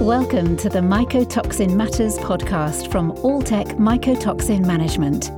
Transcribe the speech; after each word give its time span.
Welcome 0.00 0.56
to 0.58 0.68
the 0.68 0.78
Mycotoxin 0.78 1.74
Matters 1.74 2.18
podcast 2.18 2.88
from 2.88 3.10
Alltech 3.14 3.78
Mycotoxin 3.78 4.64
Management. 4.64 5.30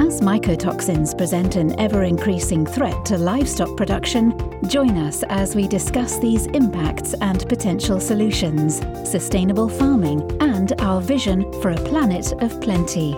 As 0.00 0.22
mycotoxins 0.22 1.16
present 1.16 1.56
an 1.56 1.78
ever 1.78 2.04
increasing 2.04 2.64
threat 2.64 3.04
to 3.04 3.18
livestock 3.18 3.76
production, 3.76 4.32
join 4.66 4.96
us 4.96 5.24
as 5.24 5.54
we 5.54 5.68
discuss 5.68 6.18
these 6.20 6.46
impacts 6.46 7.12
and 7.20 7.46
potential 7.50 8.00
solutions, 8.00 8.78
sustainable 9.04 9.68
farming, 9.68 10.22
and 10.40 10.72
our 10.80 11.02
vision 11.02 11.42
for 11.60 11.70
a 11.70 11.76
planet 11.76 12.32
of 12.42 12.58
plenty. 12.62 13.12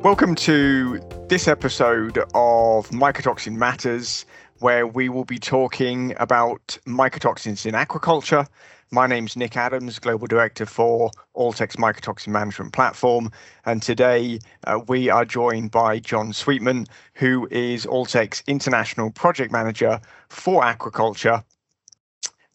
Welcome 0.00 0.36
to 0.36 1.02
this 1.28 1.48
episode 1.48 2.16
of 2.16 2.88
Mycotoxin 2.88 3.56
Matters 3.56 4.24
where 4.62 4.86
we 4.86 5.08
will 5.08 5.24
be 5.24 5.38
talking 5.38 6.14
about 6.18 6.78
mycotoxins 6.86 7.66
in 7.66 7.74
aquaculture. 7.74 8.46
My 8.92 9.08
name's 9.08 9.36
Nick 9.36 9.56
Adams, 9.56 9.98
Global 9.98 10.28
Director 10.28 10.66
for 10.66 11.10
Alltech's 11.34 11.76
Mycotoxin 11.76 12.28
Management 12.28 12.72
Platform. 12.72 13.32
And 13.64 13.82
today 13.82 14.38
uh, 14.68 14.78
we 14.86 15.10
are 15.10 15.24
joined 15.24 15.72
by 15.72 15.98
John 15.98 16.32
Sweetman, 16.32 16.86
who 17.14 17.48
is 17.50 17.86
Alltech's 17.86 18.44
International 18.46 19.10
Project 19.10 19.50
Manager 19.50 20.00
for 20.28 20.62
Aquaculture. 20.62 21.42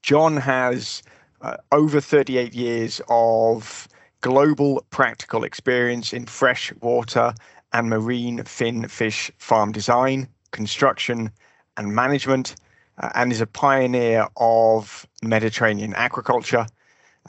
John 0.02 0.38
has 0.38 1.04
uh, 1.42 1.58
over 1.74 2.00
38 2.00 2.54
years 2.54 3.02
of 3.10 3.90
global 4.22 4.82
practical 4.92 5.44
experience 5.44 6.14
in 6.14 6.26
freshwater 6.26 7.34
and 7.74 7.90
marine 7.90 8.44
fin 8.44 8.88
fish 8.88 9.30
farm 9.40 9.74
design, 9.74 10.30
construction, 10.52 11.32
and 11.78 11.96
management, 11.96 12.56
uh, 13.00 13.10
and 13.16 13.32
is 13.32 13.42
a 13.42 13.48
pioneer 13.48 14.28
of 14.38 15.08
Mediterranean 15.22 15.94
aquaculture. 15.94 16.68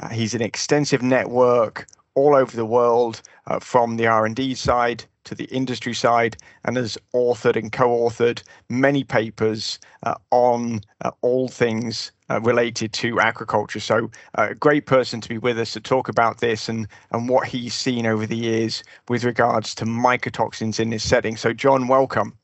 Uh, 0.00 0.08
he's 0.08 0.34
an 0.34 0.42
extensive 0.42 1.02
network 1.02 1.86
all 2.14 2.34
over 2.34 2.56
the 2.56 2.64
world, 2.64 3.22
uh, 3.46 3.60
from 3.60 3.96
the 3.96 4.06
R&D 4.06 4.54
side 4.54 5.04
to 5.24 5.34
the 5.34 5.44
industry 5.44 5.94
side, 5.94 6.36
and 6.64 6.76
has 6.76 6.98
authored 7.14 7.56
and 7.56 7.70
co-authored 7.70 8.42
many 8.68 9.04
papers 9.04 9.78
uh, 10.02 10.14
on 10.30 10.80
uh, 11.02 11.10
all 11.20 11.48
things 11.48 12.12
uh, 12.30 12.40
related 12.40 12.92
to 12.92 13.16
aquaculture. 13.16 13.80
So, 13.80 14.10
a 14.34 14.54
great 14.54 14.86
person 14.86 15.20
to 15.20 15.28
be 15.28 15.38
with 15.38 15.58
us 15.58 15.72
to 15.72 15.80
talk 15.80 16.08
about 16.08 16.38
this 16.38 16.68
and 16.68 16.86
and 17.12 17.28
what 17.28 17.46
he's 17.46 17.74
seen 17.74 18.06
over 18.06 18.26
the 18.26 18.36
years 18.36 18.82
with 19.08 19.24
regards 19.24 19.74
to 19.76 19.84
mycotoxins 19.84 20.80
in 20.80 20.90
this 20.90 21.04
setting. 21.04 21.36
So, 21.36 21.52
John, 21.52 21.88
welcome. 21.88 22.36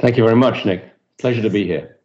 Thank 0.00 0.16
you 0.16 0.24
very 0.24 0.36
much, 0.36 0.64
Nick. 0.64 0.93
Pleasure 1.18 1.42
to 1.42 1.50
be 1.50 1.66
here. 1.66 1.98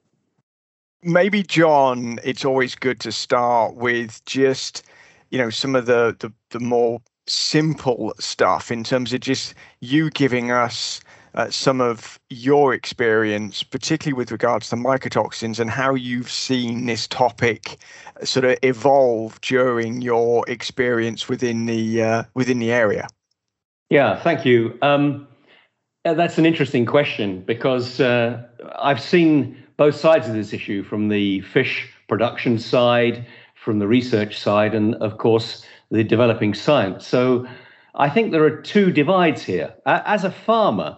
Maybe, 1.01 1.43
John, 1.43 2.19
it's 2.23 2.43
always 2.43 2.75
good 2.75 2.99
to 3.01 3.11
start 3.11 3.75
with 3.75 4.23
just, 4.25 4.83
you 5.29 5.37
know, 5.37 5.49
some 5.49 5.75
of 5.75 5.85
the, 5.85 6.15
the, 6.19 6.31
the 6.49 6.59
more 6.59 7.01
simple 7.27 8.13
stuff 8.19 8.71
in 8.71 8.83
terms 8.83 9.13
of 9.13 9.21
just 9.21 9.53
you 9.81 10.09
giving 10.09 10.51
us 10.51 10.99
uh, 11.35 11.49
some 11.49 11.79
of 11.79 12.19
your 12.29 12.73
experience, 12.73 13.63
particularly 13.63 14.17
with 14.17 14.31
regards 14.31 14.69
to 14.69 14.75
mycotoxins 14.75 15.59
and 15.59 15.69
how 15.69 15.93
you've 15.93 16.29
seen 16.29 16.85
this 16.85 17.07
topic 17.07 17.77
uh, 18.19 18.25
sort 18.25 18.45
of 18.45 18.57
evolve 18.63 19.39
during 19.41 20.01
your 20.01 20.43
experience 20.47 21.29
within 21.29 21.65
the 21.65 22.01
uh, 22.01 22.23
within 22.33 22.59
the 22.59 22.71
area. 22.71 23.07
Yeah, 23.89 24.19
thank 24.21 24.45
you. 24.45 24.77
Um, 24.81 25.27
that's 26.03 26.37
an 26.37 26.45
interesting 26.45 26.85
question 26.85 27.41
because 27.41 27.99
uh, 27.99 28.48
I've 28.77 29.01
seen 29.01 29.57
both 29.77 29.95
sides 29.95 30.27
of 30.27 30.33
this 30.33 30.53
issue 30.53 30.83
from 30.83 31.09
the 31.09 31.41
fish 31.41 31.89
production 32.07 32.59
side, 32.59 33.25
from 33.55 33.79
the 33.79 33.87
research 33.87 34.37
side, 34.39 34.75
and 34.75 34.95
of 34.95 35.17
course, 35.17 35.65
the 35.91 36.03
developing 36.03 36.53
science. 36.53 37.07
So 37.07 37.47
I 37.95 38.09
think 38.09 38.31
there 38.31 38.43
are 38.43 38.61
two 38.61 38.91
divides 38.91 39.43
here. 39.43 39.73
As 39.85 40.23
a 40.23 40.31
farmer, 40.31 40.97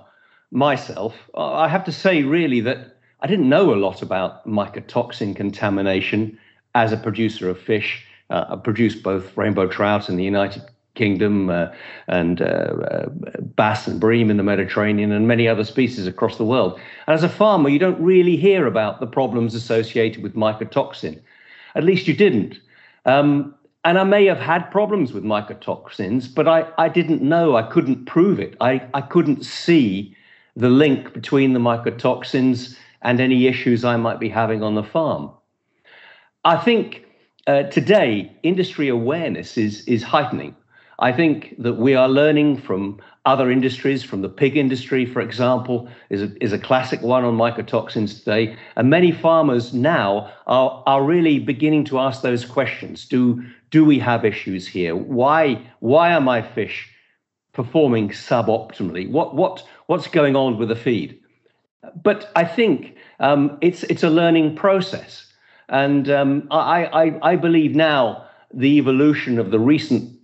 myself, 0.52 1.16
I 1.36 1.68
have 1.68 1.86
to 1.86 1.92
say 1.92 2.24
really 2.24 2.62
that 2.62 2.98
I 3.22 3.28
didn't 3.28 3.50
know 3.50 3.74
a 3.74 3.76
lot 3.76 4.02
about 4.02 4.48
mycotoxin 4.48 5.36
contamination 5.36 6.38
as 6.76 6.92
a 6.92 6.98
producer 6.98 7.50
of 7.50 7.60
fish. 7.60 8.06
Uh, 8.30 8.46
I 8.50 8.56
produced 8.56 9.04
both 9.04 9.36
rainbow 9.38 9.68
trout 9.68 10.10
in 10.10 10.16
the 10.16 10.24
United 10.24 10.64
Kingdom 10.96 11.50
uh, 11.50 11.68
and 12.08 12.42
uh, 12.42 12.46
uh, 12.46 13.10
bass 13.56 13.88
and 13.88 14.00
bream 14.00 14.30
in 14.30 14.38
the 14.38 14.44
Mediterranean 14.44 15.12
and 15.12 15.28
many 15.28 15.48
other 15.48 15.64
species 15.64 16.06
across 16.06 16.38
the 16.38 16.46
world. 16.46 16.80
And 17.08 17.14
as 17.14 17.24
a 17.24 17.30
farmer, 17.30 17.70
you 17.70 17.80
don't 17.80 18.02
really 18.02 18.36
hear 18.36 18.68
about 18.68 19.00
the 19.00 19.08
problems 19.08 19.56
associated 19.56 20.22
with 20.22 20.36
mycotoxin. 20.36 21.22
At 21.76 21.84
least 21.84 22.08
you 22.08 22.14
didn't. 22.14 22.60
Um, 23.06 23.56
and 23.84 23.98
I 23.98 24.04
may 24.04 24.26
have 24.26 24.40
had 24.40 24.70
problems 24.70 25.14
with 25.14 25.24
mycotoxins, 25.24 26.34
but 26.34 26.48
I, 26.48 26.68
I 26.78 26.90
didn't 26.90 27.22
know. 27.22 27.56
I 27.56 27.64
couldn't 27.64 28.06
prove 28.06 28.40
it. 28.40 28.56
I, 28.62 28.86
I 28.94 29.02
couldn't 29.02 29.44
see 29.44 30.16
the 30.56 30.70
link 30.70 31.14
between 31.14 31.54
the 31.54 31.60
mycotoxins 31.60 32.78
and 33.02 33.20
any 33.20 33.48
issues 33.48 33.84
I 33.84 33.96
might 33.96 34.20
be 34.20 34.30
having 34.30 34.62
on 34.62 34.76
the 34.76 34.84
farm. 34.84 35.32
I 36.44 36.58
think 36.58 37.06
uh, 37.48 37.64
today 37.64 38.36
industry 38.44 38.88
awareness 38.88 39.58
is, 39.58 39.84
is 39.88 40.04
heightening. 40.04 40.56
I 41.02 41.12
think 41.12 41.56
that 41.58 41.74
we 41.74 41.96
are 41.96 42.08
learning 42.08 42.62
from 42.62 43.02
other 43.26 43.52
industries, 43.52 44.04
from 44.04 44.22
the 44.22 44.30
pig 44.30 44.56
industry, 44.56 45.04
for 45.06 45.20
example, 45.20 45.90
is 46.12 46.22
a, 46.22 46.44
is 46.44 46.54
a 46.54 46.60
classic 46.60 47.02
one 47.02 47.24
on 47.24 47.36
mycotoxins 47.36 48.20
today. 48.20 48.56
And 48.76 48.90
many 48.90 49.12
farmers 49.12 49.74
now 49.74 50.32
are, 50.46 50.84
are 50.86 51.04
really 51.04 51.40
beginning 51.40 51.86
to 51.86 52.00
ask 52.00 52.22
those 52.22 52.46
questions. 52.46 53.06
Do, 53.08 53.44
do 53.72 53.84
we 53.84 53.98
have 53.98 54.26
issues 54.26 54.68
here? 54.68 54.96
Why, 54.96 55.66
why 55.80 56.14
are 56.14 56.22
my 56.22 56.44
fish 56.44 56.88
performing 57.54 58.10
suboptimally? 58.10 59.10
What, 59.10 59.36
what, 59.36 59.64
what's 59.88 60.08
going 60.08 60.36
on 60.36 60.60
with 60.60 60.70
the 60.70 60.76
feed? 60.76 61.20
But 62.04 62.32
I 62.36 62.46
think 62.46 62.96
um, 63.20 63.58
it's, 63.62 63.84
it's 63.84 64.04
a 64.04 64.10
learning 64.10 64.56
process. 64.56 65.34
And 65.68 66.10
um, 66.12 66.48
I, 66.52 66.86
I, 66.86 67.32
I 67.32 67.36
believe 67.38 67.76
now 67.76 68.28
the 68.54 68.78
evolution 68.78 69.40
of 69.40 69.50
the 69.50 69.60
recent 69.60 70.21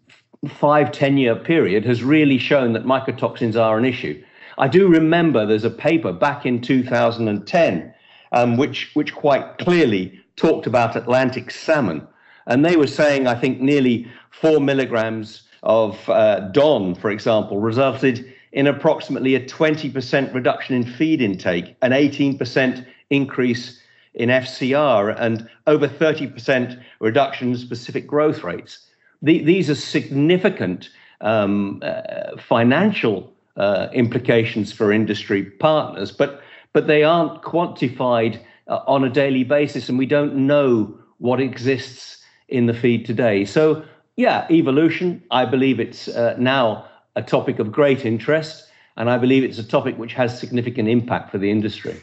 five, 0.48 0.92
10 0.92 1.18
year 1.18 1.36
period 1.36 1.86
has 1.86 2.04
really 2.04 2.38
shown 2.38 2.74
that 2.74 2.86
mycotoxins 2.86 3.60
are 3.60 3.78
an 3.78 3.86
issue. 3.86 4.22
I 4.58 4.68
do 4.68 4.88
remember 4.88 5.46
there's 5.46 5.64
a 5.64 5.70
paper 5.70 6.12
back 6.12 6.46
in 6.46 6.62
2010 6.62 7.94
um, 8.32 8.58
which, 8.58 8.92
which 8.94 9.14
quite 9.14 9.58
clearly 9.58 10.20
talked 10.36 10.68
about 10.68 10.96
Atlantic 10.96 11.52
salmon. 11.52 12.08
And 12.46 12.64
they 12.64 12.76
were 12.76 12.88
saying, 12.88 13.28
I 13.28 13.36
think, 13.36 13.60
nearly 13.60 14.08
four 14.32 14.60
milligrams 14.60 15.44
of 15.64 16.08
uh, 16.10 16.40
DON, 16.52 16.96
for 16.96 17.10
example, 17.10 17.60
resulted 17.60 18.34
in 18.52 18.68
approximately 18.68 19.36
a 19.36 19.46
20% 19.46 20.34
reduction 20.34 20.76
in 20.76 20.86
feed 20.86 21.22
intake, 21.22 21.76
an 21.82 21.92
18% 21.92 22.86
increase 23.10 23.82
in 24.14 24.30
FCR, 24.30 25.16
and 25.20 25.50
over 25.68 25.88
30% 25.88 26.82
reduction 27.00 27.50
in 27.50 27.58
specific 27.58 28.08
growth 28.08 28.44
rates. 28.44 28.87
The, 29.22 29.44
these 29.44 29.70
are 29.70 29.76
significant 29.76 30.90
um, 31.22 31.82
uh, 31.84 32.38
financial 32.38 33.34
uh, 33.56 33.88
implications 33.94 34.72
for 34.72 34.92
industry 34.92 35.44
partners, 35.44 36.12
but 36.12 36.42
but 36.74 36.86
they 36.86 37.04
aren't 37.04 37.42
quantified 37.42 38.40
uh, 38.68 38.82
on 38.86 39.04
a 39.04 39.10
daily 39.10 39.44
basis, 39.44 39.90
and 39.90 39.98
we 39.98 40.06
don't 40.06 40.36
know 40.36 40.98
what 41.18 41.40
exists 41.40 42.24
in 42.50 42.68
the 42.68 42.74
feed 42.74 43.06
today. 43.06 43.46
So, 43.46 43.84
yeah, 44.16 44.46
evolution. 44.52 45.24
I 45.32 45.46
believe 45.46 45.80
it's 45.80 46.08
uh, 46.08 46.36
now 46.38 46.88
a 47.16 47.24
topic 47.24 47.58
of 47.60 47.72
great 47.72 48.06
interest, 48.06 48.70
and 48.96 49.10
I 49.10 49.18
believe 49.18 49.44
it's 49.44 49.58
a 49.58 49.68
topic 49.68 49.98
which 49.98 50.14
has 50.14 50.40
significant 50.40 50.88
impact 50.88 51.32
for 51.32 51.40
the 51.40 51.50
industry. 51.50 52.00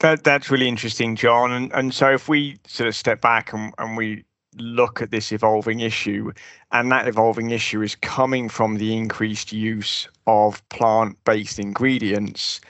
That 0.00 0.24
that's 0.24 0.50
really 0.50 0.68
interesting, 0.68 1.16
John. 1.16 1.52
And 1.52 1.72
and 1.72 1.94
so 1.94 2.12
if 2.12 2.28
we 2.28 2.58
sort 2.66 2.88
of 2.88 2.96
step 2.96 3.20
back 3.20 3.52
and, 3.52 3.72
and 3.78 3.96
we 3.96 4.24
look 4.58 5.02
at 5.02 5.10
this 5.10 5.32
evolving 5.32 5.80
issue, 5.80 6.32
and 6.72 6.90
that 6.92 7.08
evolving 7.08 7.50
issue 7.50 7.82
is 7.82 7.94
coming 7.96 8.48
from 8.48 8.76
the 8.76 8.96
increased 8.96 9.52
use 9.52 10.08
of 10.26 10.66
plant 10.68 11.16
based 11.24 11.58
ingredients. 11.58 12.60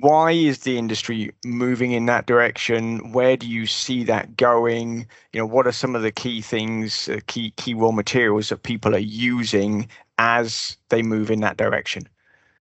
Why 0.00 0.30
is 0.30 0.60
the 0.60 0.78
industry 0.78 1.32
moving 1.44 1.90
in 1.90 2.06
that 2.06 2.26
direction? 2.26 3.12
Where 3.12 3.36
do 3.36 3.48
you 3.48 3.66
see 3.66 4.04
that 4.04 4.36
going? 4.36 5.08
You 5.32 5.40
know, 5.40 5.46
what 5.46 5.66
are 5.66 5.72
some 5.72 5.96
of 5.96 6.02
the 6.02 6.12
key 6.12 6.40
things, 6.40 7.08
uh, 7.08 7.18
key 7.26 7.52
key 7.56 7.74
raw 7.74 7.90
materials 7.90 8.50
that 8.50 8.62
people 8.62 8.94
are 8.94 8.98
using 8.98 9.88
as 10.18 10.76
they 10.90 11.02
move 11.02 11.30
in 11.30 11.40
that 11.40 11.56
direction? 11.56 12.08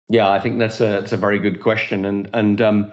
Yeah, 0.07 0.31
I 0.31 0.40
think 0.40 0.57
that's 0.57 0.81
a 0.81 1.01
that's 1.01 1.12
a 1.12 1.18
very 1.18 1.38
good 1.38 1.62
question, 1.62 2.04
and 2.04 2.28
and 2.34 2.62
um, 2.62 2.92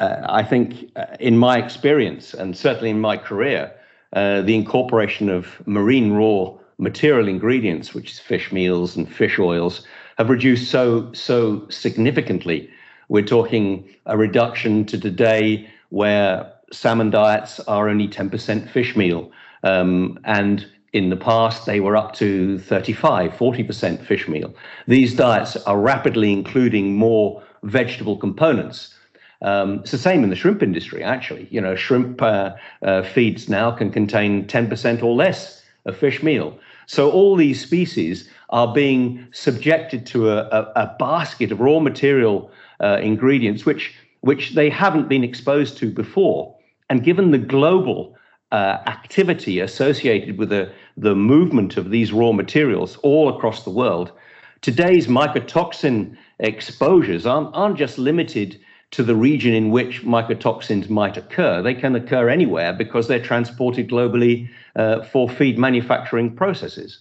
uh, 0.00 0.16
I 0.28 0.42
think 0.42 0.90
uh, 0.96 1.06
in 1.18 1.38
my 1.38 1.56
experience, 1.56 2.34
and 2.34 2.54
certainly 2.54 2.90
in 2.90 3.00
my 3.00 3.16
career, 3.16 3.72
uh, 4.12 4.42
the 4.42 4.54
incorporation 4.54 5.28
of 5.28 5.66
marine 5.66 6.12
raw 6.12 6.52
material 6.78 7.28
ingredients, 7.28 7.94
which 7.94 8.10
is 8.10 8.18
fish 8.18 8.52
meals 8.52 8.96
and 8.96 9.12
fish 9.12 9.38
oils, 9.38 9.86
have 10.18 10.28
reduced 10.28 10.70
so 10.70 11.12
so 11.12 11.66
significantly. 11.68 12.68
We're 13.08 13.24
talking 13.24 13.88
a 14.06 14.16
reduction 14.16 14.84
to 14.86 14.98
today 14.98 15.68
where 15.90 16.52
salmon 16.72 17.10
diets 17.10 17.60
are 17.60 17.88
only 17.88 18.08
10% 18.08 18.68
fish 18.70 18.96
meal. 18.96 19.30
Um, 19.62 20.18
and 20.24 20.66
in 20.92 21.10
the 21.10 21.16
past, 21.16 21.66
they 21.66 21.80
were 21.80 21.96
up 21.96 22.14
to 22.14 22.58
35, 22.58 23.32
40% 23.32 24.04
fish 24.04 24.28
meal. 24.28 24.54
These 24.88 25.14
diets 25.14 25.56
are 25.56 25.78
rapidly 25.78 26.32
including 26.32 26.96
more 26.96 27.42
vegetable 27.62 28.16
components. 28.16 28.94
Um, 29.42 29.80
it's 29.80 29.90
the 29.90 29.98
same 29.98 30.22
in 30.24 30.30
the 30.30 30.36
shrimp 30.36 30.62
industry, 30.62 31.02
actually. 31.02 31.48
You 31.50 31.60
know, 31.60 31.74
shrimp 31.74 32.22
uh, 32.22 32.52
uh, 32.82 33.02
feeds 33.02 33.48
now 33.48 33.70
can 33.72 33.90
contain 33.90 34.46
10% 34.46 35.02
or 35.02 35.14
less 35.14 35.62
of 35.84 35.96
fish 35.96 36.22
meal. 36.22 36.58
So 36.86 37.10
all 37.10 37.36
these 37.36 37.60
species 37.60 38.28
are 38.50 38.72
being 38.72 39.26
subjected 39.32 40.06
to 40.06 40.30
a, 40.30 40.42
a, 40.48 40.72
a 40.76 40.96
basket 40.98 41.50
of 41.50 41.60
raw 41.60 41.80
material 41.80 42.50
uh, 42.80 42.98
ingredients 43.00 43.64
which 43.64 43.94
which 44.22 44.54
they 44.54 44.70
haven't 44.70 45.08
been 45.08 45.24
exposed 45.24 45.76
to 45.76 45.90
before. 45.90 46.56
And 46.88 47.02
given 47.02 47.32
the 47.32 47.38
global 47.38 48.16
uh, 48.52 48.78
activity 48.86 49.58
associated 49.58 50.38
with 50.38 50.50
the, 50.50 50.72
the 50.96 51.14
movement 51.14 51.76
of 51.76 51.90
these 51.90 52.12
raw 52.12 52.32
materials 52.32 52.96
all 52.98 53.28
across 53.28 53.64
the 53.64 53.70
world, 53.70 54.12
today's 54.60 55.08
mycotoxin 55.08 56.16
exposures 56.38 57.26
aren't, 57.26 57.50
aren't 57.52 57.76
just 57.76 57.98
limited 57.98 58.60
to 58.92 59.02
the 59.02 59.16
region 59.16 59.54
in 59.54 59.70
which 59.70 60.04
mycotoxins 60.04 60.88
might 60.88 61.16
occur. 61.16 61.62
They 61.62 61.74
can 61.74 61.96
occur 61.96 62.28
anywhere 62.28 62.72
because 62.72 63.08
they're 63.08 63.22
transported 63.22 63.88
globally 63.88 64.48
uh, 64.76 65.02
for 65.04 65.28
feed 65.28 65.58
manufacturing 65.58 66.36
processes. 66.36 67.00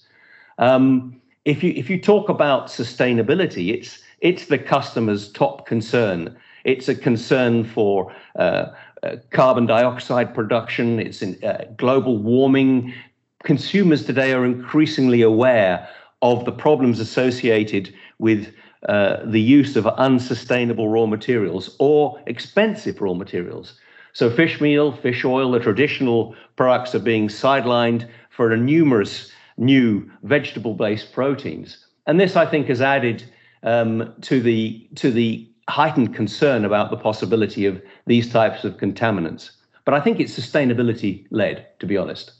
Um, 0.58 1.22
if 1.44 1.64
you 1.64 1.74
if 1.76 1.90
you 1.90 2.00
talk 2.00 2.30
about 2.30 2.68
sustainability, 2.68 3.74
it's 3.74 4.00
it's 4.22 4.46
the 4.46 4.58
customer's 4.58 5.32
top 5.32 5.66
concern. 5.66 6.36
It's 6.64 6.88
a 6.88 6.96
concern 6.96 7.66
for 7.66 8.14
uh, 8.36 8.68
uh, 9.04 9.16
carbon 9.32 9.66
dioxide 9.66 10.34
production. 10.34 11.00
It's 11.00 11.22
in 11.22 11.44
uh, 11.44 11.66
global 11.76 12.18
warming. 12.18 12.94
Consumers 13.44 14.06
today 14.06 14.34
are 14.34 14.46
increasingly 14.46 15.24
aware 15.24 15.90
of 16.22 16.46
the 16.46 16.52
problems 16.52 17.00
associated 17.00 17.94
with 18.20 18.54
uh, 18.88 19.18
the 19.26 19.42
use 19.42 19.76
of 19.76 19.86
unsustainable 19.88 20.90
raw 20.90 21.06
materials 21.06 21.76
or 21.80 22.20
expensive 22.28 23.00
raw 23.02 23.14
materials. 23.14 23.80
So, 24.14 24.30
fish 24.30 24.60
meal, 24.60 24.92
fish 24.92 25.24
oil, 25.24 25.52
the 25.52 25.60
traditional 25.60 26.36
products 26.56 26.94
are 26.96 27.00
being 27.00 27.28
sidelined 27.28 28.08
for 28.30 28.52
a 28.52 28.58
numerous 28.58 29.32
new 29.58 30.10
vegetable 30.24 30.74
based 30.74 31.14
proteins. 31.14 31.86
And 32.08 32.20
this, 32.20 32.36
I 32.36 32.46
think, 32.46 32.68
has 32.68 32.82
added 32.82 33.24
um, 33.64 34.14
to 34.22 34.42
the 34.42 34.90
to 34.96 35.12
the 35.12 35.48
heightened 35.70 36.16
concern 36.16 36.66
about 36.66 36.90
the 36.90 36.98
possibility 36.98 37.66
of 37.66 37.82
these 38.08 38.32
types 38.32 38.64
of 38.64 38.78
contaminants. 38.78 39.52
But 39.86 39.94
I 39.94 40.02
think 40.02 40.20
it's 40.20 40.38
sustainability 40.38 41.26
led, 41.32 41.68
to 41.80 41.86
be 41.86 41.98
honest. 41.98 42.32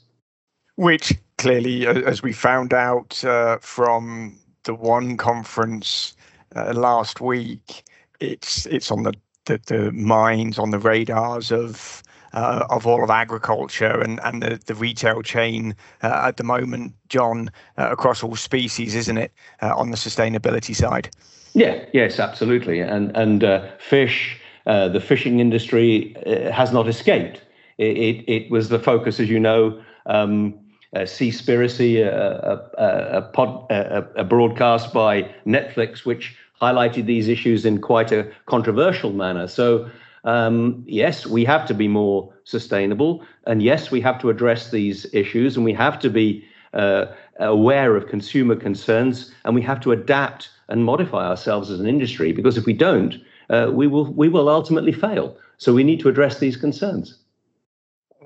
Which 0.76 1.14
clearly, 1.42 1.88
as 1.88 2.22
we 2.22 2.32
found 2.32 2.72
out 2.72 3.24
uh, 3.24 3.58
from 3.60 4.38
the 4.62 4.72
one 4.74 5.16
conference 5.16 6.14
uh, 6.54 6.72
last 6.72 7.20
week, 7.20 7.82
it's 8.20 8.64
it's 8.66 8.92
on 8.92 9.02
the, 9.02 9.12
the, 9.46 9.60
the 9.66 9.90
minds, 9.90 10.56
on 10.56 10.70
the 10.70 10.78
radars 10.78 11.50
of 11.50 12.04
uh, 12.32 12.64
of 12.70 12.86
all 12.86 13.02
of 13.02 13.10
agriculture 13.10 14.00
and, 14.00 14.20
and 14.22 14.40
the, 14.40 14.60
the 14.66 14.74
retail 14.76 15.20
chain 15.20 15.74
uh, 16.04 16.22
at 16.28 16.36
the 16.36 16.44
moment, 16.44 16.94
John, 17.08 17.50
uh, 17.76 17.88
across 17.90 18.22
all 18.22 18.36
species, 18.36 18.94
isn't 18.94 19.18
it, 19.18 19.32
uh, 19.60 19.74
on 19.76 19.90
the 19.90 19.96
sustainability 19.96 20.76
side? 20.76 21.10
Yeah, 21.54 21.84
yes, 21.92 22.20
absolutely. 22.20 22.80
And, 22.80 23.14
and 23.16 23.44
uh, 23.44 23.66
fish, 23.78 24.40
uh, 24.66 24.88
the 24.88 25.00
fishing 25.00 25.40
industry 25.40 26.16
has 26.50 26.72
not 26.72 26.88
escaped. 26.88 27.42
It, 27.76 27.96
it, 27.98 28.32
it, 28.32 28.50
was 28.50 28.70
the 28.70 28.78
focus, 28.78 29.20
as 29.20 29.28
you 29.28 29.38
know, 29.38 29.82
um, 30.06 30.58
Seaspiracy, 31.00 32.04
a, 32.06 32.70
a, 32.78 33.18
a, 33.18 33.22
pod, 33.22 33.70
a, 33.70 34.06
a 34.16 34.24
broadcast 34.24 34.92
by 34.92 35.22
Netflix, 35.46 36.04
which 36.04 36.36
highlighted 36.60 37.06
these 37.06 37.28
issues 37.28 37.64
in 37.64 37.80
quite 37.80 38.12
a 38.12 38.30
controversial 38.46 39.12
manner. 39.12 39.48
So 39.48 39.90
um, 40.24 40.84
yes, 40.86 41.26
we 41.26 41.44
have 41.44 41.66
to 41.66 41.74
be 41.74 41.88
more 41.88 42.32
sustainable, 42.44 43.24
and 43.46 43.62
yes, 43.62 43.90
we 43.90 44.00
have 44.02 44.20
to 44.20 44.30
address 44.30 44.70
these 44.70 45.12
issues, 45.12 45.56
and 45.56 45.64
we 45.64 45.72
have 45.72 45.98
to 46.00 46.10
be 46.10 46.44
uh, 46.74 47.06
aware 47.38 47.96
of 47.96 48.08
consumer 48.08 48.54
concerns, 48.54 49.32
and 49.44 49.54
we 49.54 49.62
have 49.62 49.80
to 49.80 49.92
adapt 49.92 50.48
and 50.68 50.84
modify 50.84 51.26
ourselves 51.26 51.70
as 51.70 51.80
an 51.80 51.86
industry. 51.86 52.32
Because 52.32 52.56
if 52.56 52.66
we 52.66 52.72
don't, 52.72 53.16
uh, 53.50 53.70
we 53.72 53.86
will 53.86 54.12
we 54.12 54.28
will 54.28 54.48
ultimately 54.48 54.92
fail. 54.92 55.36
So 55.56 55.74
we 55.74 55.84
need 55.84 56.00
to 56.00 56.08
address 56.08 56.38
these 56.38 56.56
concerns. 56.56 57.18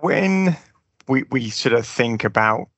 When 0.00 0.56
we 1.08 1.25
we 1.31 1.50
sort 1.50 1.75
of 1.75 1.87
think 1.87 2.25
about 2.25 2.69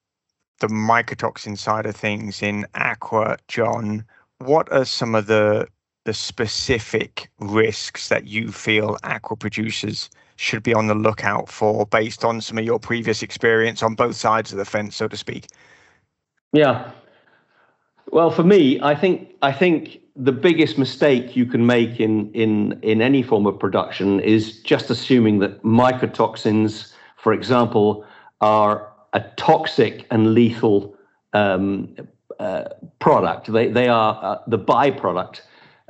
the 0.61 0.69
mycotoxin 0.69 1.57
side 1.57 1.87
of 1.87 1.95
things 1.95 2.43
in 2.43 2.67
aqua, 2.75 3.39
John, 3.49 4.05
what 4.39 4.71
are 4.73 4.85
some 4.85 5.15
of 5.15 5.27
the 5.27 5.69
the 6.05 6.15
specific 6.15 7.29
risks 7.39 8.09
that 8.09 8.27
you 8.27 8.51
feel 8.51 8.97
aqua 9.03 9.37
producers 9.37 10.09
should 10.37 10.63
be 10.63 10.73
on 10.73 10.87
the 10.87 10.95
lookout 10.95 11.49
for 11.49 11.85
based 11.87 12.25
on 12.25 12.41
some 12.41 12.57
of 12.57 12.65
your 12.65 12.79
previous 12.79 13.23
experience 13.23 13.83
on 13.83 13.95
both 13.95 14.17
sides 14.17 14.53
of 14.53 14.59
the 14.59 14.65
fence, 14.65 14.97
so 14.97 15.09
to 15.09 15.17
speak? 15.17 15.49
Yeah. 16.53 16.93
Well, 18.11 18.31
for 18.31 18.45
me, 18.45 18.81
I 18.81 18.95
think 18.95 19.35
I 19.43 19.53
think 19.53 20.01
the 20.17 20.33
biggest 20.33 20.79
mistake 20.79 21.37
you 21.37 21.45
can 21.45 21.67
make 21.67 22.01
in 22.01 22.33
in 22.33 22.79
in 22.83 23.03
any 23.03 23.23
form 23.23 23.47
of 23.47 23.59
production 23.59 24.21
is 24.21 24.61
just 24.63 24.91
assuming 24.91 25.41
that 25.41 25.63
mycotoxins, 25.63 26.93
for 27.17 27.33
example, 27.33 28.05
are 28.41 28.93
a 29.13 29.21
toxic 29.37 30.07
and 30.11 30.35
lethal 30.35 30.97
um, 31.33 31.95
uh, 32.39 32.65
product. 32.99 33.53
They 33.53 33.69
they 33.69 33.89
are 33.89 34.19
uh, 34.23 34.39
the 34.47 34.59
byproduct 34.59 35.41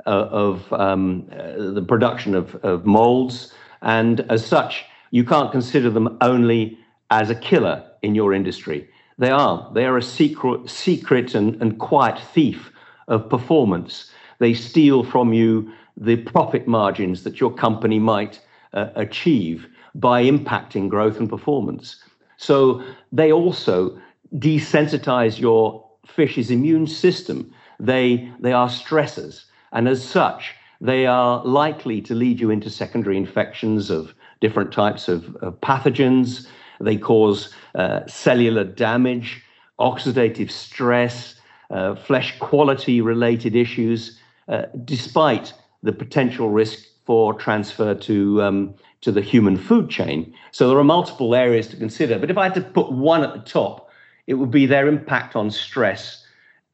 uh, 0.05 0.09
of 0.09 0.71
um, 0.73 1.29
uh, 1.31 1.71
the 1.71 1.81
production 1.81 2.35
of, 2.35 2.55
of 2.63 2.85
molds. 2.85 3.53
And 3.81 4.21
as 4.31 4.45
such, 4.45 4.85
you 5.11 5.23
can't 5.23 5.51
consider 5.51 5.89
them 5.89 6.17
only 6.21 6.77
as 7.11 7.29
a 7.29 7.35
killer 7.35 7.83
in 8.01 8.15
your 8.15 8.33
industry. 8.33 8.89
They 9.17 9.29
are. 9.29 9.69
They 9.73 9.85
are 9.85 9.97
a 9.97 10.01
secret, 10.01 10.69
secret 10.69 11.35
and, 11.35 11.61
and 11.61 11.77
quiet 11.77 12.19
thief 12.33 12.71
of 13.07 13.29
performance. 13.29 14.11
They 14.39 14.53
steal 14.53 15.03
from 15.03 15.33
you 15.33 15.71
the 15.97 16.15
profit 16.15 16.67
margins 16.67 17.23
that 17.23 17.39
your 17.39 17.53
company 17.53 17.99
might 17.99 18.39
uh, 18.73 18.89
achieve 18.95 19.67
by 19.95 20.23
impacting 20.23 20.87
growth 20.87 21.19
and 21.19 21.29
performance. 21.29 21.97
So 22.39 22.81
they 23.11 23.33
also 23.33 23.99
desensitize 24.37 25.39
your 25.39 25.85
fish's 26.07 26.49
immune 26.49 26.87
system. 26.87 27.53
They, 27.81 28.31
they 28.39 28.53
are 28.53 28.69
stressors. 28.69 29.43
And 29.73 29.89
as 29.89 30.01
such, 30.01 30.55
they 30.79 31.05
are 31.05 31.43
likely 31.43 32.01
to 32.03 32.15
lead 32.15 32.39
you 32.39 32.49
into 32.49 32.69
secondary 32.69 33.17
infections 33.17 33.89
of 33.89 34.15
different 34.39 34.71
types 34.71 35.09
of, 35.09 35.35
of 35.37 35.59
pathogens. 35.59 36.47
They 36.79 36.95
cause 36.95 37.53
uh, 37.75 38.07
cellular 38.07 38.63
damage, 38.63 39.43
oxidative 39.77 40.49
stress, 40.49 41.35
uh, 41.69 41.95
flesh 41.95 42.39
quality 42.39 43.01
related 43.01 43.53
issues, 43.53 44.17
uh, 44.47 44.63
despite 44.85 45.53
the 45.83 45.91
potential 45.91 46.49
risk 46.49 46.85
for 47.05 47.33
transfer 47.33 47.95
to, 47.95 48.41
um, 48.41 48.73
to 49.01 49.11
the 49.11 49.21
human 49.21 49.57
food 49.57 49.89
chain. 49.89 50.33
So 50.51 50.67
there 50.67 50.77
are 50.77 50.83
multiple 50.83 51.35
areas 51.35 51.67
to 51.67 51.77
consider. 51.77 52.19
But 52.19 52.29
if 52.29 52.37
I 52.37 52.43
had 52.43 52.55
to 52.55 52.61
put 52.61 52.91
one 52.91 53.23
at 53.23 53.33
the 53.33 53.39
top, 53.39 53.89
it 54.27 54.35
would 54.35 54.51
be 54.51 54.65
their 54.65 54.87
impact 54.87 55.35
on 55.35 55.49
stress 55.51 56.25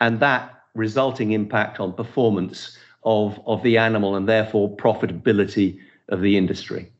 and 0.01 0.19
that 0.19 0.51
resulting 0.73 1.31
impact 1.31 1.79
on 1.79 1.93
performance 1.93 2.77
of, 3.03 3.39
of 3.45 3.63
the 3.63 3.77
animal 3.77 4.15
and 4.15 4.27
therefore 4.27 4.75
profitability 4.75 5.79
of 6.09 6.21
the 6.21 6.37
industry. 6.37 6.91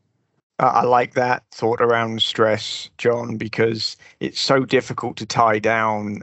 I 0.60 0.84
like 0.84 1.15
that 1.15 1.44
thought 1.51 1.82
around 1.82 2.22
stress, 2.22 2.89
John, 2.98 3.36
because 3.36 3.98
it's 4.22 4.39
so 4.39 4.63
difficult 4.63 5.17
to 5.17 5.25
tie 5.25 5.60
down 5.60 6.22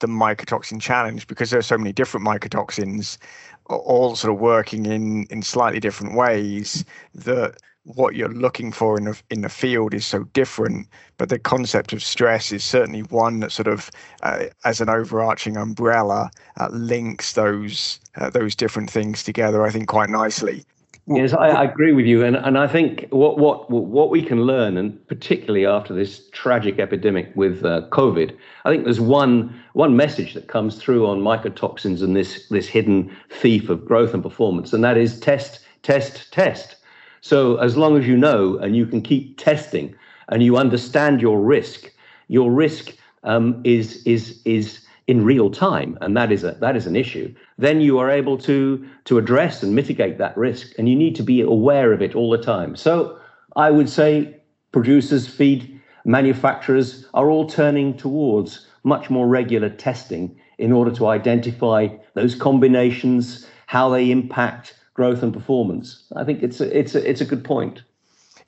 the 0.00 0.08
mycotoxin 0.08 0.80
challenge 0.80 1.28
because 1.28 1.50
there 1.50 1.60
are 1.60 1.62
so 1.62 1.78
many 1.78 1.92
different 1.92 2.26
mycotoxins 2.26 3.18
all 3.66 4.16
sort 4.16 4.34
of 4.34 4.40
working 4.40 4.86
in 4.86 5.24
in 5.30 5.42
slightly 5.42 5.78
different 5.78 6.16
ways 6.16 6.84
that 7.14 7.56
what 7.84 8.14
you're 8.14 8.28
looking 8.28 8.72
for 8.72 8.96
in 8.96 9.04
the 9.04 9.20
in 9.30 9.40
the 9.40 9.48
field 9.48 9.94
is 9.94 10.06
so 10.06 10.24
different. 10.32 10.86
But 11.18 11.28
the 11.28 11.38
concept 11.38 11.92
of 11.92 12.02
stress 12.02 12.52
is 12.52 12.64
certainly 12.64 13.02
one 13.02 13.40
that 13.40 13.52
sort 13.52 13.68
of, 13.68 13.90
uh, 14.22 14.46
as 14.64 14.80
an 14.80 14.88
overarching 14.88 15.56
umbrella, 15.56 16.30
uh, 16.58 16.68
links 16.70 17.32
those 17.32 18.00
uh, 18.16 18.30
those 18.30 18.54
different 18.54 18.90
things 18.90 19.22
together. 19.22 19.64
I 19.64 19.70
think 19.70 19.88
quite 19.88 20.10
nicely. 20.10 20.64
Yes, 21.08 21.32
I, 21.32 21.48
I, 21.48 21.64
agree 21.64 21.90
with 21.92 22.06
you, 22.06 22.24
and 22.24 22.36
and 22.36 22.56
I 22.56 22.68
think 22.68 23.08
what 23.10 23.36
what 23.36 23.68
what 23.68 24.10
we 24.10 24.22
can 24.22 24.42
learn, 24.42 24.76
and 24.76 25.04
particularly 25.08 25.66
after 25.66 25.92
this 25.92 26.28
tragic 26.30 26.78
epidemic 26.78 27.32
with 27.34 27.64
uh, 27.64 27.82
COVID, 27.90 28.36
I 28.64 28.70
think 28.70 28.84
there's 28.84 29.00
one 29.00 29.52
one 29.72 29.96
message 29.96 30.34
that 30.34 30.46
comes 30.46 30.76
through 30.76 31.04
on 31.08 31.18
mycotoxins 31.20 32.02
and 32.02 32.14
this 32.14 32.46
this 32.50 32.68
hidden 32.68 33.10
thief 33.30 33.68
of 33.68 33.84
growth 33.84 34.14
and 34.14 34.22
performance, 34.22 34.72
and 34.72 34.84
that 34.84 34.96
is 34.96 35.18
test, 35.18 35.58
test, 35.82 36.32
test 36.32 36.76
So 37.22 37.56
as 37.58 37.76
long 37.76 37.96
as 37.96 38.06
you 38.06 38.16
know 38.16 38.58
and 38.58 38.76
you 38.76 38.84
can 38.84 39.00
keep 39.00 39.38
testing 39.38 39.94
and 40.28 40.42
you 40.42 40.56
understand 40.56 41.22
your 41.22 41.40
risk, 41.40 41.90
your 42.26 42.50
risk 42.50 42.96
um, 43.22 43.60
is 43.64 44.02
is 44.04 44.42
is 44.44 44.80
in 45.06 45.24
real 45.24 45.48
time, 45.48 45.96
and 46.00 46.16
that 46.16 46.32
is 46.32 46.42
a 46.42 46.52
that 46.60 46.76
is 46.76 46.86
an 46.86 46.96
issue. 46.96 47.32
Then 47.58 47.80
you 47.80 47.98
are 47.98 48.10
able 48.10 48.36
to 48.38 48.84
to 49.04 49.18
address 49.18 49.62
and 49.62 49.72
mitigate 49.72 50.18
that 50.18 50.36
risk, 50.36 50.72
and 50.78 50.88
you 50.88 50.96
need 50.96 51.14
to 51.14 51.22
be 51.22 51.40
aware 51.40 51.92
of 51.92 52.02
it 52.02 52.16
all 52.16 52.28
the 52.30 52.42
time. 52.42 52.74
So 52.74 53.16
I 53.54 53.70
would 53.70 53.88
say 53.88 54.40
producers, 54.72 55.28
feed 55.28 55.80
manufacturers 56.04 57.06
are 57.14 57.30
all 57.30 57.46
turning 57.46 57.96
towards 57.96 58.66
much 58.82 59.10
more 59.10 59.28
regular 59.28 59.70
testing 59.70 60.36
in 60.58 60.72
order 60.72 60.90
to 60.90 61.06
identify 61.06 61.86
those 62.14 62.34
combinations, 62.34 63.46
how 63.66 63.90
they 63.90 64.10
impact 64.10 64.74
growth 64.94 65.22
and 65.22 65.32
performance. 65.32 66.04
I 66.16 66.24
think 66.24 66.42
it's 66.42 66.60
a, 66.60 66.78
it's 66.78 66.94
a, 66.94 67.08
it's 67.08 67.20
a 67.20 67.24
good 67.24 67.44
point. 67.44 67.82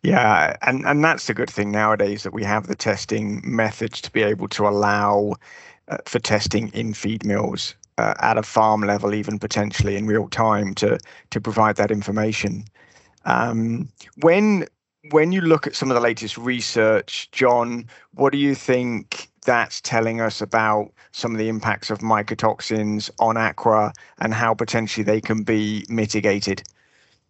Yeah, 0.02 0.56
and 0.60 0.84
and 0.84 1.02
that's 1.02 1.26
the 1.26 1.34
good 1.34 1.50
thing 1.50 1.70
nowadays 1.70 2.24
that 2.24 2.34
we 2.34 2.44
have 2.44 2.66
the 2.66 2.74
testing 2.74 3.40
methods 3.42 4.02
to 4.02 4.12
be 4.12 4.22
able 4.22 4.48
to 4.48 4.68
allow 4.68 5.34
uh, 5.88 5.96
for 6.04 6.18
testing 6.18 6.68
in 6.74 6.92
feed 6.92 7.24
mills 7.24 7.74
uh, 7.96 8.12
at 8.20 8.36
a 8.36 8.42
farm 8.42 8.82
level, 8.82 9.14
even 9.14 9.38
potentially 9.38 9.96
in 9.96 10.06
real 10.06 10.28
time 10.28 10.74
to 10.74 10.98
to 11.30 11.40
provide 11.40 11.76
that 11.76 11.90
information. 11.90 12.66
Um, 13.24 13.88
when 14.20 14.66
when 15.10 15.32
you 15.32 15.40
look 15.40 15.66
at 15.66 15.74
some 15.74 15.90
of 15.90 15.94
the 15.94 16.00
latest 16.00 16.36
research, 16.36 17.30
John, 17.32 17.88
what 18.12 18.30
do 18.30 18.38
you 18.38 18.54
think 18.54 19.28
that's 19.44 19.80
telling 19.80 20.20
us 20.20 20.40
about 20.40 20.90
some 21.12 21.32
of 21.32 21.38
the 21.38 21.48
impacts 21.48 21.90
of 21.90 21.98
mycotoxins 22.00 23.10
on 23.18 23.36
aqua 23.36 23.92
and 24.18 24.34
how 24.34 24.54
potentially 24.54 25.04
they 25.04 25.20
can 25.20 25.42
be 25.42 25.84
mitigated? 25.88 26.62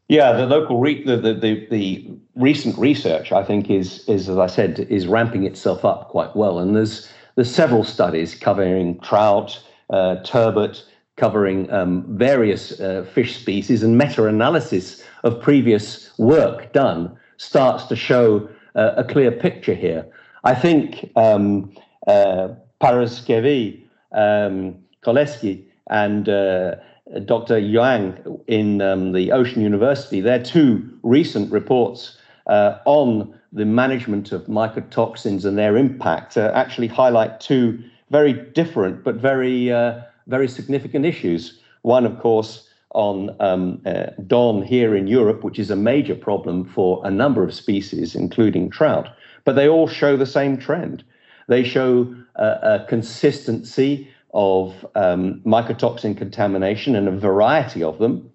Yeah, 0.08 0.32
the 0.32 0.46
local 0.46 0.80
re- 0.80 1.02
the, 1.02 1.16
the, 1.16 1.34
the, 1.34 1.66
the 1.70 2.10
recent 2.36 2.76
research, 2.78 3.32
I 3.32 3.42
think, 3.42 3.70
is 3.70 4.06
is 4.06 4.28
as 4.28 4.38
I 4.38 4.46
said, 4.46 4.80
is 4.90 5.06
ramping 5.06 5.44
itself 5.44 5.84
up 5.84 6.08
quite 6.08 6.36
well. 6.36 6.58
And 6.58 6.76
there's 6.76 7.08
there's 7.36 7.50
several 7.50 7.84
studies 7.84 8.34
covering 8.34 9.00
trout, 9.00 9.62
uh, 9.90 10.16
turbot, 10.16 10.84
covering 11.16 11.70
um, 11.72 12.04
various 12.18 12.78
uh, 12.80 13.06
fish 13.14 13.40
species, 13.40 13.82
and 13.82 13.96
meta-analysis 13.96 15.02
of 15.22 15.40
previous 15.40 16.16
work 16.18 16.72
done 16.72 17.16
starts 17.38 17.84
to 17.84 17.96
show 17.96 18.48
uh, 18.74 18.92
a 18.96 19.04
clear 19.04 19.30
picture 19.30 19.74
here. 19.74 20.06
I 20.44 20.54
think 20.54 21.10
um, 21.16 21.72
uh, 22.06 22.48
Paraskevi, 22.80 23.82
um, 24.12 24.76
Koletsi, 25.04 25.64
and 25.88 26.28
uh, 26.28 26.76
Dr. 27.24 27.58
Yang 27.58 28.40
in 28.46 28.80
um, 28.80 29.12
the 29.12 29.32
Ocean 29.32 29.62
University, 29.62 30.20
their 30.20 30.42
two 30.42 30.88
recent 31.02 31.52
reports 31.52 32.18
uh, 32.46 32.78
on 32.84 33.34
the 33.52 33.64
management 33.64 34.32
of 34.32 34.42
mycotoxins 34.46 35.44
and 35.44 35.56
their 35.56 35.76
impact 35.76 36.36
uh, 36.36 36.50
actually 36.54 36.88
highlight 36.88 37.40
two 37.40 37.82
very 38.10 38.32
different 38.32 39.04
but 39.04 39.16
very, 39.16 39.72
uh, 39.72 40.00
very 40.26 40.48
significant 40.48 41.04
issues. 41.04 41.60
One, 41.82 42.06
of 42.06 42.18
course, 42.18 42.68
on 42.90 43.34
um, 43.40 43.80
uh, 43.84 44.06
DON 44.26 44.62
here 44.62 44.94
in 44.96 45.06
Europe, 45.06 45.44
which 45.44 45.58
is 45.58 45.70
a 45.70 45.76
major 45.76 46.14
problem 46.14 46.64
for 46.64 47.00
a 47.04 47.10
number 47.10 47.42
of 47.42 47.52
species, 47.52 48.14
including 48.14 48.70
trout. 48.70 49.08
But 49.44 49.56
they 49.56 49.68
all 49.68 49.88
show 49.88 50.16
the 50.16 50.26
same 50.26 50.56
trend. 50.56 51.04
They 51.48 51.64
show 51.64 52.14
a 52.36 52.84
consistency 52.88 54.08
of 54.32 54.86
um, 54.96 55.40
mycotoxin 55.46 56.16
contamination 56.16 56.96
and 56.96 57.06
a 57.06 57.12
variety 57.12 57.82
of 57.82 57.98
them. 57.98 58.30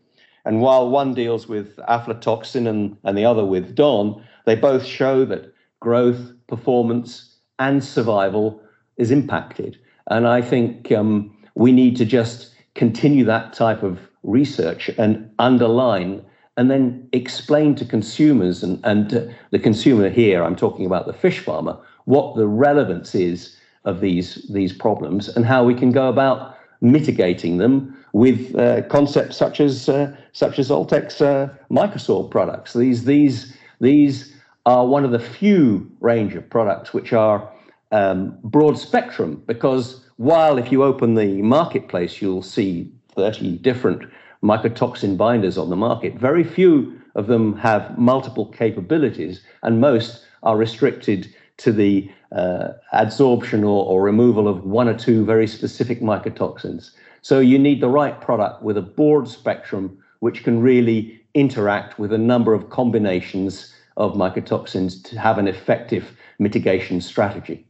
And 0.46 0.62
while 0.62 0.90
one 0.90 1.14
deals 1.14 1.48
with 1.48 1.76
aflatoxin 1.78 2.68
and, 2.68 2.98
and 3.04 3.18
the 3.18 3.26
other 3.26 3.46
with 3.46 3.76
DON, 3.76 4.24
they 4.46 4.56
both 4.56 4.86
show 4.86 5.26
that 5.26 5.54
growth, 5.82 6.32
performance, 6.48 7.36
and 7.60 7.84
survival 7.84 8.62
is 8.98 9.12
impacted. 9.12 9.78
And 10.10 10.28
I 10.28 10.42
think 10.42 10.92
um, 10.92 11.36
we 11.56 11.72
need 11.72 11.98
to 11.98 12.06
just 12.06 12.56
continue 12.76 13.26
that 13.26 13.54
type 13.54 13.84
of 13.84 14.00
research 14.24 14.90
and 14.98 15.30
underline 15.40 16.24
and 16.58 16.70
then 16.70 17.08
explain 17.14 17.76
to 17.76 17.86
consumers 17.86 18.64
and, 18.64 18.80
and 18.84 19.34
the 19.52 19.60
consumer 19.60 20.10
here, 20.10 20.44
I'm 20.44 20.56
talking 20.56 20.86
about 20.86 21.06
the 21.06 21.14
fish 21.14 21.40
farmer, 21.40 21.78
what 22.06 22.36
the 22.36 22.48
relevance 22.48 23.16
is 23.16 23.58
of 23.86 24.02
these 24.02 24.48
these 24.52 24.74
problems 24.74 25.30
and 25.30 25.46
how 25.46 25.64
we 25.64 25.74
can 25.74 25.92
go 25.92 26.10
about 26.10 26.56
mitigating 26.82 27.58
them 27.58 27.96
with 28.14 28.56
uh, 28.56 28.82
concepts 28.84 29.38
such 29.38 29.60
as 29.60 29.90
uh, 29.90 30.16
such 30.32 30.60
as 30.60 30.70
Alltech's 30.70 31.22
uh, 31.22 31.50
Mycosorb 31.70 32.32
products. 32.32 32.74
These 32.74 33.06
these 33.06 33.56
these 33.80 34.36
are 34.66 34.86
one 34.86 35.06
of 35.06 35.12
the 35.12 35.20
few 35.20 35.90
range 36.00 36.36
of 36.36 36.50
products 36.50 36.94
which 36.94 37.14
are 37.14 37.50
um, 37.92 38.38
broad 38.44 38.78
spectrum 38.78 39.42
because 39.48 40.06
while 40.18 40.58
if 40.58 40.72
you 40.72 40.84
open 40.84 41.16
the 41.16 41.42
marketplace 41.42 42.22
you'll 42.22 42.44
see 42.44 42.92
30 43.16 43.58
different 43.60 44.04
mycotoxin 44.44 45.18
binders 45.18 45.58
on 45.58 45.70
the 45.70 45.76
market, 45.76 46.14
very 46.16 46.44
few 46.44 47.00
of 47.16 47.28
them 47.28 47.58
have 47.58 47.98
multiple 47.98 48.46
capabilities 48.46 49.42
and 49.64 49.82
most 49.82 50.26
are 50.44 50.56
restricted 50.56 51.34
to 51.60 51.72
the 51.72 52.10
uh, 52.32 52.70
adsorption 52.94 53.62
or, 53.62 53.86
or 53.86 54.02
removal 54.02 54.48
of 54.48 54.64
one 54.64 54.88
or 54.88 54.98
two 54.98 55.26
very 55.26 55.48
specific 55.48 56.02
mycotoxins. 56.02 56.92
So 57.22 57.40
you 57.40 57.60
need 57.60 57.82
the 57.82 57.90
right 57.90 58.20
product 58.20 58.64
with 58.64 58.78
a 58.78 58.82
broad 58.82 59.28
spectrum 59.28 59.98
which 60.20 60.44
can 60.44 60.62
really 60.62 61.22
interact 61.34 62.00
with 62.00 62.12
a 62.12 62.18
number 62.18 62.54
of 62.54 62.70
combinations 62.70 63.74
of 63.98 64.14
mycotoxins 64.14 65.04
to 65.10 65.20
have 65.20 65.38
an 65.38 65.48
effective 65.48 66.18
mitigation 66.40 67.02
strategy. 67.02 67.66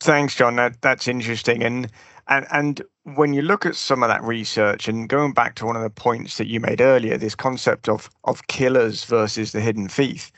Thanks, 0.00 0.34
John. 0.34 0.56
That, 0.56 0.80
that's 0.82 1.08
interesting. 1.08 1.62
And, 1.62 1.90
and 2.28 2.46
and 2.50 2.82
when 3.14 3.32
you 3.32 3.42
look 3.42 3.66
at 3.66 3.76
some 3.76 4.02
of 4.02 4.08
that 4.08 4.22
research 4.22 4.88
and 4.88 5.08
going 5.08 5.32
back 5.32 5.54
to 5.56 5.66
one 5.66 5.76
of 5.76 5.82
the 5.82 5.90
points 5.90 6.38
that 6.38 6.48
you 6.48 6.60
made 6.60 6.80
earlier, 6.80 7.16
this 7.16 7.34
concept 7.34 7.88
of 7.88 8.10
of 8.24 8.46
killers 8.48 9.04
versus 9.04 9.52
the 9.52 9.60
hidden 9.60 9.88
thief, 9.88 10.32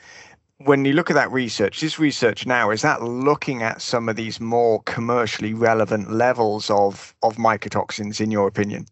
when 0.59 0.83
you 0.83 0.93
look 0.93 1.09
at 1.09 1.13
that 1.13 1.31
research, 1.31 1.79
this 1.79 1.99
research 1.99 2.45
now 2.45 2.69
is 2.69 2.81
that 2.81 3.01
looking 3.01 3.63
at 3.63 3.81
some 3.81 4.09
of 4.09 4.15
these 4.15 4.39
more 4.39 4.81
commercially 4.83 5.53
relevant 5.53 6.11
levels 6.11 6.69
of 6.69 7.15
of 7.23 7.37
mycotoxins, 7.37 8.19
in 8.19 8.31
your 8.31 8.47
opinion? 8.47 8.85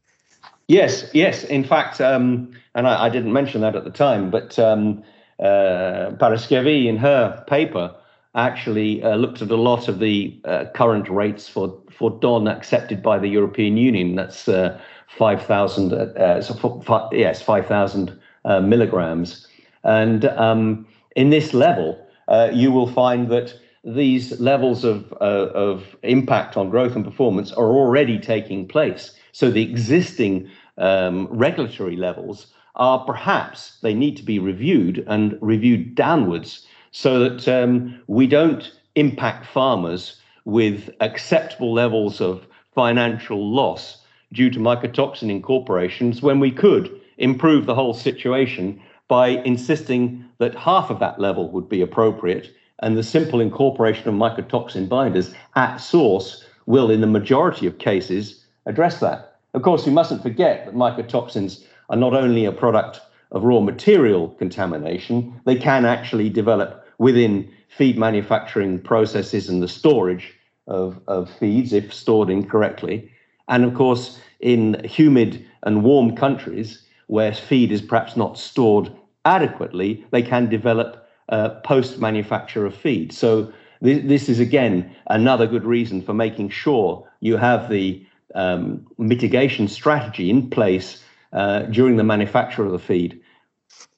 Yes, 0.67 1.09
yes. 1.13 1.43
In 1.45 1.63
fact, 1.63 2.01
um, 2.01 2.51
and 2.75 2.88
I, 2.88 3.05
I, 3.05 3.09
didn't 3.09 3.31
mention 3.31 3.62
that 3.62 3.75
at 3.75 3.86
the 3.86 3.89
time, 3.89 4.29
but 4.29 4.59
um, 4.59 5.01
uh, 5.39 6.12
Paraskevi 6.19 6.88
in 6.88 6.97
her 6.97 7.43
paper 7.47 7.95
actually 8.36 9.01
uh, 9.03 9.15
looked 9.15 9.41
at 9.41 9.50
a 9.50 9.55
lot 9.55 9.88
of 9.88 10.00
the 10.00 10.39
uh, 10.45 10.65
current 10.74 11.09
rates 11.09 11.50
for 11.50 11.77
for 11.91 12.12
DON 12.12 12.47
accepted 12.47 13.01
by 13.01 13.19
the 13.19 13.27
European 13.27 13.75
Union. 13.77 14.15
That's 14.15 14.47
uh, 14.47 14.79
five 15.07 15.43
thousand. 15.43 15.93
Uh, 15.93 16.41
so 16.41 17.09
yes, 17.12 17.41
five 17.41 17.65
thousand 17.65 18.17
uh, 18.45 18.62
milligrams, 18.62 19.47
and 19.83 20.25
um, 20.25 20.86
in 21.17 21.31
this 21.31 21.53
level, 21.53 22.00
uh, 22.27 22.50
you 22.53 22.71
will 22.71 22.88
find 22.88 23.29
that 23.29 23.53
these 23.83 24.39
levels 24.39 24.83
of, 24.83 25.12
uh, 25.19 25.50
of 25.53 25.95
impact 26.03 26.55
on 26.55 26.69
growth 26.69 26.95
and 26.95 27.03
performance 27.03 27.51
are 27.53 27.71
already 27.71 28.19
taking 28.19 28.67
place. 28.67 29.13
So 29.31 29.50
the 29.50 29.63
existing 29.63 30.47
um, 30.77 31.27
regulatory 31.31 31.95
levels 31.95 32.47
are 32.75 33.03
perhaps 33.03 33.79
they 33.81 33.95
need 33.95 34.15
to 34.17 34.24
be 34.24 34.38
reviewed 34.38 35.03
and 35.07 35.38
reviewed 35.41 35.95
downwards 35.95 36.67
so 36.91 37.27
that 37.27 37.47
um, 37.47 38.00
we 38.05 38.27
don't 38.27 38.71
impact 38.93 39.47
farmers 39.47 40.21
with 40.45 40.91
acceptable 41.01 41.74
levels 41.74 42.21
of 42.21 42.45
financial 42.75 43.51
loss 43.51 44.03
due 44.33 44.51
to 44.51 44.59
mycotoxin 44.59 45.31
incorporations 45.31 46.21
when 46.21 46.39
we 46.39 46.51
could 46.51 47.01
improve 47.17 47.65
the 47.65 47.74
whole 47.74 47.95
situation 47.95 48.79
by 49.07 49.29
insisting 49.29 50.24
that 50.39 50.56
half 50.56 50.89
of 50.89 51.00
that 51.00 51.20
level 51.20 51.50
would 51.51 51.70
be 51.70 51.82
appropriate 51.82 52.53
and 52.79 52.98
the 52.98 53.03
simple 53.03 53.39
incorporation 53.39 54.08
of 54.08 54.15
mycotoxin 54.15 54.88
binders 54.88 55.34
at 55.56 55.77
source 55.77 56.46
will, 56.65 56.91
in 56.91 57.01
the 57.01 57.08
majority 57.08 57.65
of 57.65 57.79
cases, 57.79 58.46
address 58.65 59.00
that. 59.00 59.39
Of 59.53 59.63
course, 59.63 59.86
we 59.86 59.91
mustn't 59.91 60.22
forget 60.22 60.65
that 60.65 60.75
mycotoxins 60.75 61.63
are 61.89 61.98
not 61.98 62.13
only 62.13 62.46
a 62.46 62.51
product 62.51 63.01
of 63.32 63.44
raw 63.44 63.60
material 63.60 64.29
contamination, 64.29 65.41
they 65.46 65.56
can 65.56 65.86
actually 65.86 66.29
develop 66.29 66.86
within 67.00 67.50
feed 67.70 67.98
manufacturing 67.98 68.79
processes 68.79 69.50
and 69.50 69.62
the 69.63 69.67
storage 69.67 70.34
of, 70.67 71.00
of 71.08 71.29
feeds 71.29 71.74
if 71.74 71.94
stored 71.94 72.29
incorrectly. 72.29 73.10
And 73.48 73.63
of 73.63 73.74
course, 73.74 74.20
in 74.39 74.82
humid 74.84 75.46
and 75.63 75.84
warm 75.84 76.15
countries, 76.15 76.84
where 77.08 77.34
feed 77.34 77.72
is 77.72 77.82
perhaps 77.82 78.17
not 78.17 78.38
stored 78.38 78.91
adequately, 79.27 80.05
they 80.12 80.24
can 80.24 80.50
develop 80.50 81.07
uh, 81.29 81.50
post 81.62 82.00
manufacture 82.00 82.65
of 82.65 82.74
feed. 82.74 83.12
So, 83.12 83.51
th- 83.84 84.05
this 84.05 84.29
is 84.29 84.39
again 84.39 84.96
another 85.07 85.46
good 85.46 85.65
reason 85.65 86.01
for 86.01 86.13
making 86.13 86.50
sure 86.50 87.07
you 87.19 87.38
have 87.38 87.69
the 87.69 88.05
um, 88.36 88.88
mitigation 88.98 89.67
strategy 89.67 90.29
in 90.29 90.50
place 90.50 91.03
uh, 91.34 91.63
during 91.63 91.98
the 91.98 92.03
manufacture 92.03 92.65
of 92.65 92.72
the 92.72 92.79
feed. 92.79 93.19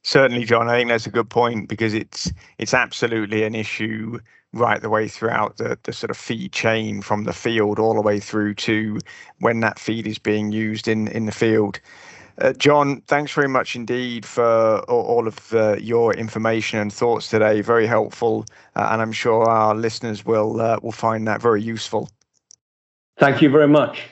Certainly, 0.03 0.45
John. 0.45 0.69
I 0.69 0.77
think 0.77 0.89
that's 0.89 1.07
a 1.07 1.11
good 1.11 1.29
point 1.29 1.69
because 1.69 1.93
it's 1.93 2.31
it's 2.57 2.73
absolutely 2.73 3.43
an 3.43 3.53
issue 3.53 4.19
right 4.53 4.81
the 4.81 4.89
way 4.89 5.07
throughout 5.07 5.57
the, 5.57 5.77
the 5.83 5.93
sort 5.93 6.09
of 6.09 6.17
feed 6.17 6.51
chain 6.51 7.01
from 7.01 7.23
the 7.25 7.33
field 7.33 7.77
all 7.77 7.93
the 7.93 8.01
way 8.01 8.19
through 8.19 8.55
to 8.55 8.99
when 9.39 9.59
that 9.59 9.77
feed 9.77 10.07
is 10.07 10.17
being 10.17 10.51
used 10.51 10.87
in, 10.87 11.07
in 11.09 11.25
the 11.27 11.31
field. 11.31 11.79
Uh, 12.39 12.53
John, 12.53 13.01
thanks 13.01 13.33
very 13.33 13.49
much 13.49 13.75
indeed 13.75 14.25
for 14.25 14.79
all 14.87 15.27
of 15.27 15.53
uh, 15.53 15.75
your 15.75 16.13
information 16.13 16.79
and 16.79 16.91
thoughts 16.91 17.29
today. 17.29 17.59
Very 17.59 17.85
helpful, 17.85 18.45
uh, 18.75 18.89
and 18.91 19.01
I'm 19.01 19.11
sure 19.11 19.43
our 19.43 19.75
listeners 19.75 20.25
will 20.25 20.61
uh, 20.61 20.79
will 20.81 20.93
find 20.93 21.27
that 21.27 21.41
very 21.41 21.61
useful. 21.61 22.09
Thank 23.17 23.41
you 23.41 23.49
very 23.49 23.67
much. 23.67 24.03